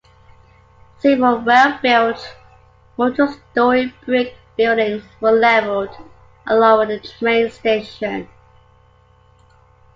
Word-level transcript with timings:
Several 0.97 1.41
well-built, 1.41 2.35
multi-story 2.97 3.93
brick 4.03 4.35
buildings 4.57 5.03
were 5.19 5.29
leveled, 5.31 5.95
along 6.47 6.79
with 6.79 6.89
a 6.89 7.07
train 7.19 7.51
station. 7.51 8.27